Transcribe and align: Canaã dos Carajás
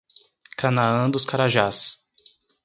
Canaã 0.57 1.11
dos 1.11 1.27
Carajás 1.27 1.99